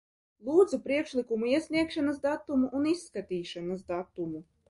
[0.45, 4.45] Lūdzu priekšlikumu iesniegšanas datumu un izskatīšanas datumu.